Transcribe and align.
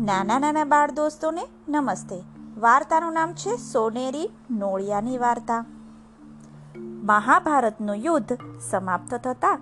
નાના 0.00 0.38
નાના 0.38 0.64
બાળ 0.64 0.90
દોસ્તોને 0.90 1.42
નમસ્તે. 1.68 2.22
વાર્તાનું 2.58 3.12
નામ 3.12 3.32
છે 3.32 3.56
સોનેરી 3.56 4.30
નોળિયાની 4.50 5.18
વાર્તા. 5.18 5.64
મહાભારતનું 7.02 7.96
યુદ્ધ 7.96 8.38
સમાપ્ત 8.70 9.14
થતાં 9.14 9.60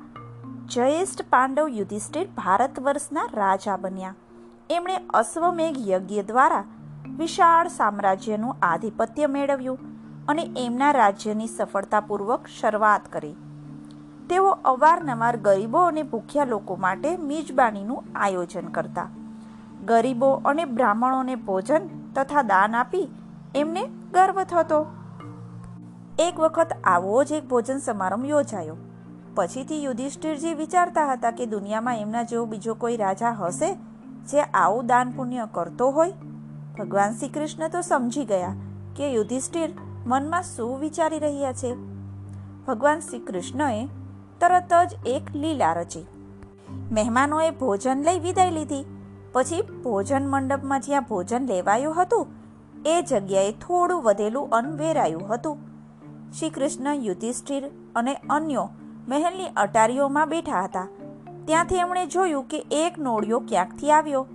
જયેષ્ઠ 0.67 1.23
પાંડવ 1.23 1.69
યુધિષ્ઠિર 1.69 2.27
ભારત 2.27 2.81
વર્ષના 2.81 3.27
રાજા 3.35 3.77
બન્યા. 3.77 4.15
એમણે 4.71 4.97
અશ્વમેઘ 5.15 5.91
યજ્ઞ 5.91 6.23
દ્વારા 6.23 6.65
વિશાળ 7.19 7.69
સામ્રાજ્યનું 7.69 8.57
આધિપત્ય 8.63 9.27
મેળવ્યું 9.27 9.79
અને 10.29 10.51
એમના 10.57 10.93
રાજ્યની 10.93 11.47
સફળતાપૂર્વક 11.47 12.47
શરૂઆત 12.61 13.13
કરી. 13.13 13.37
તેઓ 14.31 14.49
અવારનવાર 14.49 15.37
ગરીબો 15.37 15.79
અને 15.79 16.03
ભૂખ્યા 16.03 16.45
લોકો 16.45 16.77
માટે 16.77 17.17
મીજબાણીનું 17.17 18.05
આયોજન 18.15 18.69
કરતા. 18.69 19.11
ગરીબો 19.85 20.31
અને 20.45 20.65
બ્રાહ્મણોને 20.65 21.35
ભોજન 21.35 22.13
તથા 22.15 22.43
દાન 22.43 22.77
આપી 22.77 23.09
એમને 23.55 23.87
ગર્વ 24.13 24.43
થતો. 24.43 24.87
એક 26.19 26.41
વખત 26.41 26.73
આવો 26.85 27.25
જ 27.25 27.33
એક 27.33 27.49
ભોજન 27.49 27.79
સમારંભ 27.79 28.27
યોજાયો. 28.27 28.77
પછીથી 29.35 29.85
યુધિષ્ઠિરજી 29.85 30.55
વિચારતા 30.55 31.13
હતા 31.13 31.31
કે 31.31 31.47
દુનિયામાં 31.47 31.97
એમના 31.97 32.23
જેવો 32.23 32.47
બીજો 32.47 32.75
કોઈ 32.75 32.97
રાજા 32.97 33.31
હશે 33.31 33.75
જે 34.31 34.41
આવું 34.41 34.87
દાન 34.87 35.11
પુણ્ય 35.11 35.49
કરતો 35.53 35.91
હોય, 35.91 36.13
ભગવાન 36.79 37.13
શ્રી 37.13 37.29
કૃષ્ણ 37.29 37.69
તો 37.69 37.81
સમજી 37.81 38.25
ગયા 38.25 38.55
કે 38.97 39.13
યુધિષ્ઠિર 39.13 39.71
મનમાં 40.07 40.43
શું 40.43 40.79
વિચારી 40.79 41.19
રહ્યા 41.19 41.53
છે. 41.53 41.75
ભગવાન 42.67 43.01
શ્રી 43.01 43.19
કૃષ્ણએ 43.19 43.87
તરત 44.41 44.73
જ 44.87 44.97
એક 45.07 45.37
લીલા 45.37 45.73
રચી. 45.73 46.07
મહેમાનોએ 46.93 47.51
ભોજન 47.51 48.03
લઈ 48.05 48.19
વિદાય 48.19 48.51
લીધી. 48.51 48.98
પછી 49.33 49.63
ભોજન 49.63 50.29
મંડપમાં 50.29 50.81
જ્યાં 50.81 51.03
ભોજન 51.03 51.47
લેવાયું 51.47 52.03
હતું, 52.03 52.27
એ 52.87 53.03
જગ્યાએ 53.03 53.53
થોડું 53.53 54.03
વધેલું 54.03 54.51
અન્ન 54.51 54.77
વેરાયું 54.77 55.35
હતું. 55.35 55.59
શ્રી 56.39 56.51
કૃષ્ણ 56.51 56.95
યુધિષ્ઠિર 56.95 57.71
અને 57.97 58.15
અન્યો 58.15 58.69
મહેલની 59.09 59.49
અટારીઓમાં 59.57 60.29
બેઠા 60.29 60.65
હતા. 60.65 60.89
ત્યાંથી 61.45 61.77
એમણે 61.77 62.07
જોયું 62.07 62.45
કે 62.45 62.67
એક 62.71 62.99
નોળિયો 62.99 63.41
ક્યાંકથી 63.41 63.91
આવ્યો 63.91 64.27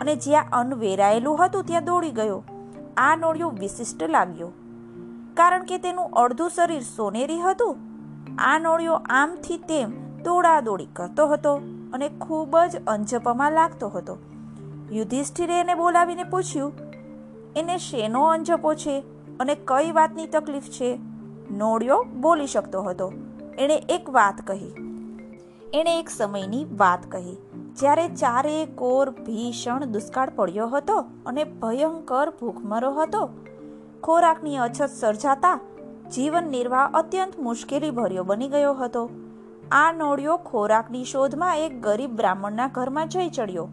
અને 0.00 0.16
જ્યાં 0.16 0.44
અન્ન 0.52 0.74
વેરાયેલું 0.74 1.44
હતું 1.44 1.64
ત્યાં 1.64 1.84
દોડી 1.84 2.10
ગયો. 2.10 2.42
આ 2.96 3.16
નોળિયો 3.16 3.48
વિશિષ્ટ 3.48 4.02
લાગ્યો. 4.02 4.48
કારણ 5.34 5.64
કે 5.64 5.78
તેનું 5.78 6.10
અડધું 6.10 6.50
શરીર 6.50 6.80
સોનેરી 6.80 7.40
હતું. 7.40 7.76
આ 8.38 8.58
નોળિયો 8.58 8.94
આમથી 8.94 9.56
તેમ 9.56 10.18
દોડાદોડી 10.22 10.86
કરતો 10.86 11.26
હતો 11.26 11.56
અને 11.92 12.08
ખૂબ 12.08 12.58
જ 12.58 12.76
અંજપમાં 12.86 13.52
લાગતો 13.52 13.88
હતો. 13.88 14.18
યુધિષ્ઠિરે 14.92 15.60
એને 15.60 15.74
બોલાવીને 15.74 16.24
પૂછ્યું, 16.24 16.72
એને 17.56 17.78
શેનો 17.78 18.24
અંજપો 18.24 18.74
છે 18.74 19.04
અને 19.40 19.54
કઈ 19.54 19.92
વાતની 19.92 20.26
તકલીફ 20.26 20.62
છે? 20.62 20.98
નોળિયો 21.50 22.02
બોલી 22.02 22.46
શકતો 22.46 22.82
હતો. 22.82 23.12
એણે 23.58 23.74
એક 23.74 24.10
વાત 24.10 24.46
કહી. 24.46 24.70
એણે 25.74 25.98
એક 25.98 26.08
સમયની 26.08 26.64
વાત 26.64 27.12
કહી. 27.12 27.36
જ્યારે 27.76 28.08
ચારે 28.08 28.66
કોર 28.66 29.10
ભીષણ 29.10 29.84
દુષ્કાળ 29.84 30.30
પડ્યો 30.30 30.68
હતો 30.68 30.96
અને 31.26 31.44
ભયંકર 31.44 32.30
ભૂખમરો 32.30 32.92
હતો, 32.92 33.28
ખોરાકની 34.02 34.56
અછત 34.56 34.90
સર્જાતા 35.00 35.60
જીવન 36.14 36.44
નિર્વાહ 36.44 36.90
અત્યંત 36.94 37.38
મુશ્કેલી 37.38 37.90
ભર્યો 37.90 38.24
બની 38.24 38.48
ગયો 38.48 38.74
હતો. 38.74 39.10
આ 39.72 39.92
નોળિયો 39.92 40.36
ખોરાકની 40.36 41.04
શોધમાં 41.04 41.58
એક 41.58 41.80
ગરીબ 41.80 42.10
બ્રાહ્મણના 42.10 42.68
ઘરમાં 42.68 43.08
જઈ 43.08 43.28
ચડ્યો. 43.28 43.68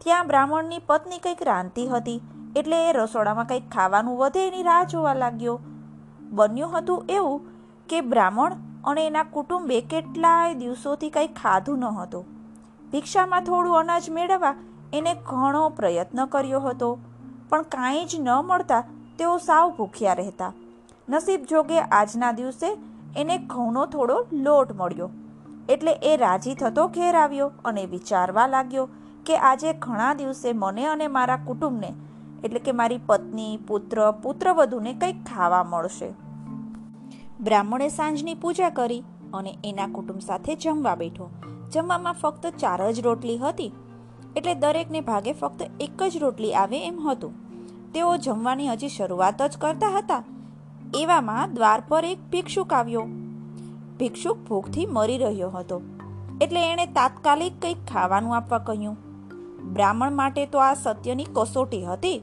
ત્યાં 0.00 0.28
બ્રાહ્મણની 0.28 0.80
પત્ની 0.86 1.18
કંઈક 1.18 1.42
રાંધતી 1.42 1.88
હતી, 1.88 2.20
એટલે 2.56 2.78
એ 2.84 2.92
રસોડામાં 2.92 3.48
કંઈક 3.48 3.66
ખાવાનું 3.72 4.18
વધે 4.20 4.42
એની 4.46 4.66
રાહ 4.68 4.84
જોવા 4.92 5.14
લાગ્યો. 5.14 5.56
બન્યું 6.32 6.74
હતું 6.74 7.10
એવું 7.16 7.40
કે 7.88 7.98
બ્રાહ્મણ 8.10 8.54
અને 8.84 9.02
એના 9.06 9.24
કુટુંબે 9.34 9.78
કેટલાય 9.90 10.58
દિવસોથી 10.60 11.10
કંઈ 11.10 11.30
ખાધું 11.40 11.84
ન 11.84 11.98
હતું. 11.98 12.24
ભિક્ષામાં 12.92 13.46
થોડું 13.48 13.78
અનાજ 13.80 14.06
મેળવવા 14.16 14.54
એને 14.92 15.12
ઘણો 15.28 15.64
પ્રયત્ન 15.78 16.22
કર્યો 16.26 16.60
હતો, 16.60 16.88
પણ 17.50 17.66
કાંઈ 17.74 18.06
જ 18.06 18.20
ન 18.20 18.30
મળતા 18.42 18.82
તેઓ 19.18 19.34
સાવ 19.38 19.74
ભૂખ્યા 19.76 20.18
રહેતા. 20.20 20.52
નસીબ 21.08 21.44
જોગે 21.50 21.78
આજના 21.80 22.32
દિવસે 22.32 22.68
એને 23.16 23.36
ઘઉંનો 23.52 23.84
થોડો 23.94 24.16
લોટ 24.44 24.72
મળ્યો, 24.72 25.10
એટલે 25.68 25.94
એ 26.10 26.16
રાજી 26.16 26.54
થતો 26.54 26.88
ઘેર 26.88 27.14
આવ્યો 27.16 27.50
અને 27.64 27.84
વિચારવા 27.86 28.48
લાગ્યો 28.54 28.86
કે 29.30 29.36
આજે 29.40 29.72
ઘણા 29.78 30.14
દિવસે 30.14 30.48
મને 30.52 30.84
અને 30.86 31.06
મારા 31.08 31.42
કુટુંબને, 31.46 31.90
એટલે 32.44 32.60
કે 32.60 32.72
મારી 32.72 33.00
પત્ની, 33.06 33.58
પુત્ર, 33.68 33.98
પુત્રવધુને 34.22 34.92
કંઈક 34.94 35.18
ખાવા 35.24 35.64
મળશે. 35.64 36.08
બ્રાહ્મણે 37.40 37.88
સાંજની 37.88 38.34
પૂજા 38.34 38.70
કરી 38.70 39.04
અને 39.32 39.52
એના 39.64 39.86
કુટુંબ 39.86 40.20
સાથે 40.20 40.56
જમવા 40.56 40.94
બેઠો. 40.94 41.28
જમવામાં 41.72 42.18
ફક્ત 42.22 42.50
ચાર 42.56 42.80
જ 42.92 43.00
રોટલી 43.00 43.36
હતી, 43.38 43.72
એટલે 44.36 44.54
દરેકને 44.54 45.00
ભાગે 45.00 45.32
ફક્ત 45.32 45.68
એક 45.80 46.02
જ 46.08 46.22
રોટલી 46.22 46.54
આવે 46.54 46.80
એમ 46.86 46.98
હતું. 47.08 47.36
તેઓ 47.92 48.16
જમવાની 48.16 48.68
હજી 48.68 48.88
શરૂઆત 48.88 49.42
જ 49.42 49.58
કરતા 49.58 49.92
હતા. 49.98 50.22
એવામાં 50.94 51.54
દ્વાર 51.54 51.82
પર 51.88 52.04
એક 52.04 52.24
ભિક્ષુક 52.32 52.72
આવ્યો. 52.72 53.04
ભિક્ષુક 54.00 54.42
ભૂખથી 54.48 54.88
મરી 54.88 55.18
રહ્યો 55.18 55.50
હતો, 55.50 55.78
એટલે 56.40 56.66
એણે 56.72 56.86
તાત્કાલિક 56.86 57.62
કંઈક 57.62 57.86
ખાવાનું 57.92 58.36
આપવા 58.36 58.60
કહ્યું. 58.68 58.98
બ્રાહ્મણ 59.62 60.12
માટે 60.12 60.46
તો 60.46 60.58
આ 60.58 60.74
સત્યની 60.74 61.26
કસોટી 61.34 61.84
હતી. 61.84 62.22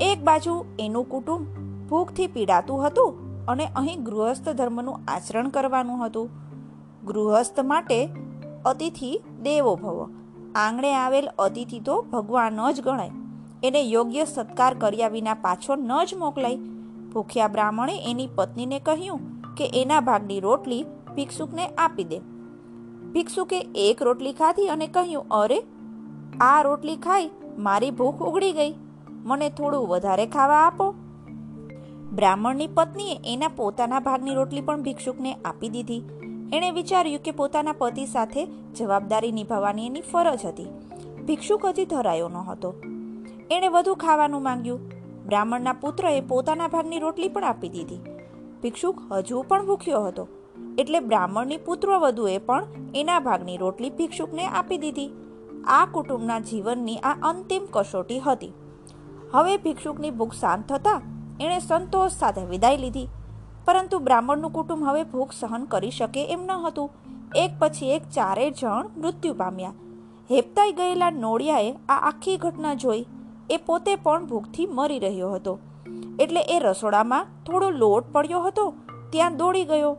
એક 0.00 0.22
બાજુ 0.24 0.64
એનું 0.78 1.08
કુટુંબ 1.08 1.46
ભૂખથી 1.88 2.26
પીડાતું 2.26 2.86
હતું 2.86 3.46
અને 3.46 3.66
અહીં 3.76 4.04
ગૃહસ્થ 4.04 4.48
ધર્મનું 4.48 5.00
આચરણ 5.08 5.48
કરવાનું 5.48 6.06
હતું. 6.06 6.30
ગૃહસ્થ 7.06 7.60
માટે 7.60 8.08
અતિથિ 8.64 9.20
દેવો 9.42 9.74
ભવ. 9.76 10.10
આંગણે 10.54 10.94
આવેલ 10.94 11.28
અતિથિ 11.38 11.80
તો 11.80 12.02
ભગવાન 12.02 12.72
જ 12.72 12.80
ગણાય. 12.80 13.10
એને 13.62 13.82
યોગ્ય 13.82 14.24
સત્કાર 14.24 14.74
કર્યા 14.74 15.08
વિના 15.08 15.34
પાછો 15.34 15.74
ન 15.74 16.04
જ 16.04 16.14
મોકલાય. 16.14 16.56
ભૂખ્યા 17.12 17.48
બ્રાહ્મણે 17.48 17.94
એની 18.10 18.28
પત્નીને 18.34 18.78
કહ્યું 18.80 19.20
કે 19.54 19.70
એના 19.74 20.00
ભાગની 20.00 20.40
રોટલી 20.40 20.84
ભિક્ષુકને 21.16 21.66
આપી 21.66 22.04
દે. 22.04 22.18
ભિક્ષુકે 23.12 23.60
એક 23.74 24.02
રોટલી 24.02 24.32
ખાધી 24.32 24.68
અને 24.68 24.86
કહ્યું, 24.86 25.28
અરે 25.30 25.62
આ 26.40 26.62
રોટલી 26.62 26.96
ખાઈ 26.96 27.30
મારી 27.58 27.90
ભૂખ 27.90 28.22
ઉગડી 28.22 28.52
ગઈ. 28.52 28.74
મને 29.24 29.50
થોડું 29.50 29.88
વધારે 29.88 30.26
ખાવા 30.26 30.56
આપો. 30.56 30.94
બ્રાહ્મણની 32.12 32.66
પત્નીએ 32.66 33.20
એના 33.24 33.48
પોતાના 33.48 34.00
ભાગની 34.00 34.34
રોટલી 34.34 34.60
પણ 34.60 34.82
ભિક્ષુકને 34.82 35.34
આપી 35.44 35.68
દીધી. 35.68 36.02
એણે 36.52 36.70
વિચાર્યું 36.70 37.22
કે 37.22 37.30
પોતાના 37.30 37.72
પતિ 37.72 38.06
સાથે 38.06 38.46
જવાબદારી 38.46 39.32
નિભાવવાની 39.32 39.86
એની 39.86 40.00
ફરજ 40.00 40.46
હતી. 40.46 40.66
ભિક્ષુક 41.26 41.66
હજી 41.66 41.84
ધરાયો 41.84 42.28
ન 42.28 42.36
હતો. 42.36 42.74
એણે 43.50 43.68
વધુ 43.68 43.94
ખાવાનું 43.94 44.42
માંગ્યું. 44.42 44.80
બ્રાહ્મણના 45.26 45.72
પુત્રએ 45.72 46.20
પોતાના 46.20 46.68
ભાગની 46.68 46.98
રોટલી 46.98 47.28
પણ 47.28 47.44
આપી 47.44 47.68
દીધી. 47.68 48.00
ભિક્ષુક 48.62 49.12
હજુ 49.12 49.42
પણ 49.42 49.66
ભૂખ્યો 49.66 50.06
હતો. 50.06 50.28
એટલે 50.78 51.00
બ્રાહ્મણની 51.00 51.56
પુત્રવધુએ 51.56 52.38
પણ 52.38 52.66
એના 52.94 53.20
ભાગની 53.20 53.56
રોટલી 53.56 53.90
ભિક્ષુકને 53.90 54.46
આપી 54.46 54.78
દીધી. 54.78 55.10
આ 55.66 55.86
કુટુંબના 55.86 56.38
જીવનની 56.38 56.96
આ 56.96 57.16
અંતિમ 57.22 57.62
કસોટી 57.70 58.20
હતી. 58.20 58.52
હવે 59.32 59.56
ભિક્ષુકની 59.56 60.10
ભૂખ 60.10 60.32
શાંત 60.32 60.72
થતાં 60.72 61.02
એણે 61.40 61.58
સંતોષ 61.58 62.12
સાથે 62.12 62.44
વિદાય 62.44 62.76
લીધી. 62.76 63.08
પરંતુ 63.64 63.98
બ્રાહ્મણનું 63.98 64.52
કુટુંબ 64.52 64.84
હવે 64.84 65.02
ભૂખ 65.02 65.32
સહન 65.32 65.64
કરી 65.64 65.90
શકે 65.90 66.26
એમ 66.26 66.42
ન 66.42 66.50
હતું. 66.50 66.90
એક 67.36 67.50
પછી 67.58 67.86
એક 67.86 68.02
ચારે 68.02 68.50
જણ 68.50 68.90
મૃત્યુ 68.96 69.34
પામ્યા. 69.34 69.72
હેપતાઈ 70.30 70.72
ગયેલા 70.72 71.10
નોળિયાએ 71.10 71.72
આ 71.72 71.98
આખી 72.02 72.36
ઘટના 72.36 72.74
જોઈ. 72.74 73.06
એ 73.50 73.56
પોતે 73.56 73.96
પણ 73.96 74.26
ભૂખથી 74.26 74.66
મરી 74.66 74.98
રહ્યો 74.98 75.30
હતો. 75.30 75.58
એટલે 76.20 76.40
એ 76.40 76.58
રસોડામાં 76.58 77.26
થોડો 77.46 77.70
લોટ 77.70 78.12
પડ્યો 78.12 78.40
હતો. 78.40 78.74
ત્યાં 79.10 79.36
દોડી 79.36 79.64
ગયો. 79.64 79.96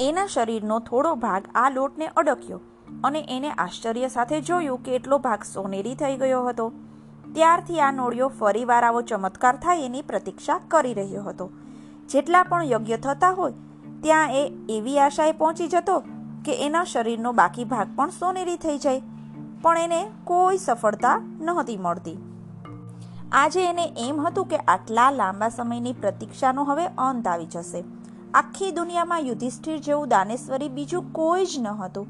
એના 0.00 0.26
શરીરનો 0.26 0.78
થોડો 0.78 1.14
ભાગ 1.14 1.44
આ 1.54 1.70
લોટને 1.70 2.06
અડક્યો. 2.06 2.60
અને 3.04 3.20
એને 3.28 3.50
આશ્ચર્ય 3.50 4.08
સાથે 4.08 4.40
જોયું 4.40 4.82
કે 4.82 4.94
એટલો 4.94 5.18
ભાગ 5.18 5.44
સોનેરી 5.44 5.94
થઈ 5.94 6.16
ગયો 6.16 6.46
હતો. 6.46 6.72
ત્યારથી 7.34 7.80
આ 7.80 7.90
નોળિયો 7.90 8.28
ફરીવાર 8.28 8.84
આવો 8.84 9.02
ચમત્કાર 9.02 9.56
થાય 9.56 9.84
એની 9.84 10.02
પ્રતીક્ષા 10.02 10.58
કરી 10.68 10.94
રહ્યો 10.94 11.22
હતો. 11.22 11.50
જેટલા 12.08 12.42
પણ 12.42 12.64
યોગ્ય 12.64 12.96
થતા 12.96 13.30
હોય, 13.30 13.52
ત્યાં 14.02 14.30
એ 14.30 14.42
એવી 14.68 14.98
આશાએ 14.98 15.32
પહોંચી 15.32 15.68
જતો 15.68 16.02
કે 16.44 16.52
એના 16.66 16.84
શરીરનો 16.84 17.32
બાકી 17.32 17.64
ભાગ 17.64 17.96
પણ 17.96 18.10
સોનેરી 18.10 18.56
થઈ 18.56 18.78
જાય, 18.78 19.02
પણ 19.62 19.78
એને 19.78 20.00
કોઈ 20.24 20.58
સફળતા 20.58 21.16
નહોતી 21.40 21.76
મળતી. 21.76 22.18
આજે 23.32 23.64
એને 23.64 23.84
એમ 23.98 24.26
હતું 24.26 24.46
કે 24.46 24.56
આટલા 24.56 25.10
લાંબા 25.10 25.48
સમયની 25.48 25.92
પ્રતીક્ષાનો 25.92 26.64
હવે 26.64 26.86
અંત 26.98 27.26
આવી 27.26 27.46
જશે. 27.46 27.84
આખી 28.34 28.72
દુનિયામાં 28.72 29.20
યુધિષ્ઠિર 29.20 29.78
જેવું 29.78 30.08
દાનેશ્વરી 30.08 30.68
બીજું 30.68 31.12
કોઈ 31.12 31.46
જ 31.46 31.58
ન 31.60 31.66
હતું. 31.66 32.06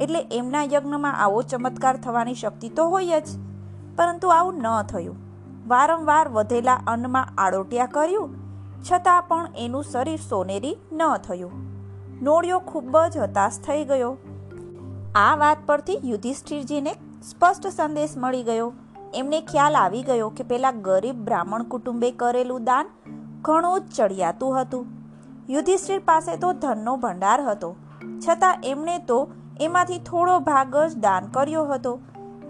એટલે 0.00 0.26
એમના 0.32 0.62
યજ્ઞમાં 0.62 1.16
આવો 1.16 1.42
ચમત્કાર 1.42 1.96
થવાની 1.96 2.34
શક્તિ 2.34 2.68
તો 2.68 2.88
હોય 2.88 3.20
જ. 3.20 3.28
પરંતુ 3.96 4.28
આવું 4.28 4.54
ન 4.54 4.82
થયું. 4.82 5.16
વારંવાર 5.68 6.28
વધેલા 6.28 6.80
અન્નમાં 6.86 7.28
આડોટિયા 7.38 7.86
કર્યું, 7.86 8.34
છતાં 8.92 9.22
પણ 9.22 9.48
એનું 9.58 9.84
શરીર 9.84 10.18
સોનેરી 10.28 10.76
ન 10.92 11.16
થયું. 11.16 11.52
નોળિયો 12.22 12.58
ખૂબ 12.58 12.98
જ 12.98 13.18
હતાશ 13.18 13.58
થઈ 13.58 13.84
ગયો. 13.84 14.16
આ 15.14 15.36
વાત 15.36 15.58
પરથી 15.66 16.00
યુધિષ્ઠિરજીને 16.04 16.92
સ્પષ્ટ 17.30 17.66
સંદેશ 17.66 18.10
મળી 18.16 18.42
ગયો. 18.42 18.72
એમને 19.14 19.40
ખ્યાલ 19.40 19.76
આવી 19.76 20.02
ગયો 20.02 20.28
કે 20.28 20.44
પેલા 20.44 20.70
ગરીબ 20.70 21.16
બ્રાહ્મણ 21.16 21.62
કુટુંબે 21.62 22.10
કરેલું 22.10 22.64
દાન 22.64 22.86
ઘણું 23.42 23.80
જ 23.80 23.82
ચડિયાતું 23.96 24.60
હતું. 24.60 24.86
યુધિષ્ઠિર 25.50 25.98
પાસે 25.98 26.36
તો 26.36 26.52
ધનનો 26.52 26.96
ભંડાર 26.96 27.42
હતો. 27.42 27.76
છતાં 28.28 28.58
એમણે 28.64 28.98
તો 28.98 29.28
એમાંથી 29.60 29.98
થોડો 29.98 30.38
ભાગ 30.38 30.76
જ 30.76 30.96
દાન 30.96 31.26
કર્યો 31.26 31.64
હતો. 31.64 32.00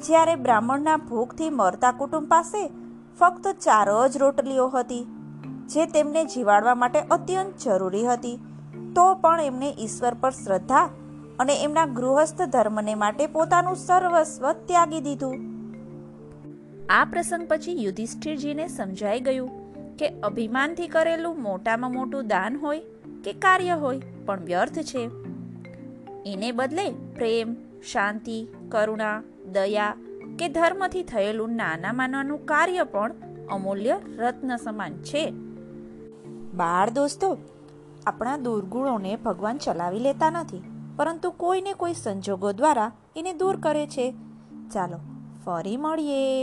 જ્યારે 0.07 0.35
બ્રાહ્મણના 0.35 0.97
ભૂખથી 0.97 1.51
મરતા 1.51 1.93
કુટુંબ 1.93 2.29
પાસે 2.29 2.69
ફક્ત 3.21 3.49
ચાર 3.49 4.09
જ 4.09 4.17
રોટલીઓ 4.17 4.69
હતી, 4.69 5.07
જે 5.67 5.87
તેમને 5.87 6.25
જીવાડવા 6.25 6.75
માટે 6.75 7.01
અત્યંત 7.01 7.55
જરૂરી 7.65 8.07
હતી. 8.07 8.39
તો 8.97 9.15
પણ 9.15 9.41
એમણે 9.41 9.75
ઈશ્વર 9.79 10.15
પર 10.15 10.31
શ્રદ્ધા 10.31 10.89
અને 11.39 11.63
એમના 11.63 11.87
ગૃહસ્થ 11.87 12.43
ધર્મને 12.43 12.95
માટે 12.95 13.27
પોતાનું 13.27 13.77
સર્વસ્વ 13.77 14.53
ત્યાગી 14.53 15.01
દીધું. 15.01 15.35
આ 16.91 17.05
પ્રસંગ 17.05 17.47
પછી 17.49 17.85
યુધિષ્ઠિરજીને 17.85 18.69
સમજાઈ 18.69 19.21
ગયું 19.21 19.51
કે 19.97 20.09
અભિમાનથી 20.09 20.89
કરેલું 20.89 21.43
મોટામાં 21.43 21.93
મોટું 21.93 22.27
દાન 22.27 22.57
હોય 22.57 22.81
કે 23.25 23.33
કાર્ય 23.33 23.73
હોય 23.73 24.01
પણ 24.27 24.45
વ્યર્થ 24.45 24.79
છે. 24.79 25.20
એને 26.27 26.53
બદલે 26.53 26.91
પ્રેમ, 26.91 27.57
શાંતિ, 27.81 28.49
કરુણા, 28.69 29.23
દયા 29.53 29.97
કે 30.39 30.49
ધર્મથી 30.49 31.03
થયેલું 31.03 31.51
નાના 31.51 31.93
માનવાનું 31.93 32.47
કાર્ય 32.47 32.85
પણ 32.85 33.13
અમૂલ્ય 33.51 34.01
રત્ન 34.17 34.57
સમાન 34.57 34.93
છે. 34.93 35.31
બાળ 36.55 36.91
દોસ્તો, 36.91 37.39
આપણા 38.07 38.37
દુર્ગુણોને 38.37 39.17
ભગવાન 39.17 39.59
ચલાવી 39.59 39.99
લેતા 39.99 40.31
નથી, 40.31 40.63
પરંતુ 40.97 41.31
કોઈને 41.31 41.73
કોઈ 41.73 41.95
સંજોગો 41.95 42.53
દ્વારા 42.53 42.93
એને 43.17 43.33
દૂર 43.33 43.61
કરે 43.61 43.87
છે. 43.87 44.15
ચાલો, 44.73 44.99
ફરી 45.45 45.77
મળીએ. 45.77 46.43